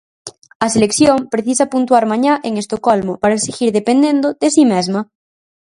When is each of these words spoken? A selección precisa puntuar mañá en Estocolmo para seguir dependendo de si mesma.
A 0.65 0.67
selección 0.75 1.17
precisa 1.33 1.71
puntuar 1.73 2.03
mañá 2.11 2.33
en 2.47 2.53
Estocolmo 2.63 3.13
para 3.21 3.43
seguir 3.45 3.69
dependendo 3.79 4.27
de 4.41 4.47
si 4.55 4.63
mesma. 4.73 5.01